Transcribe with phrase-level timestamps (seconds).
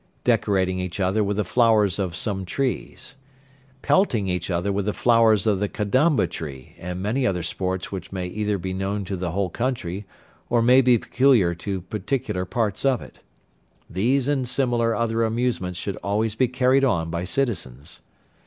[0.23, 3.13] Decorating each other with the flowers of some trees.
[3.83, 8.11] Pelting each other with the flowers of the Kadamba tree, and many other sports which
[8.11, 10.07] may either be known to the whole country,
[10.49, 13.19] or may be peculiar to particular parts of it.
[13.87, 18.01] These and similar other amusements should always be carried on by citizens.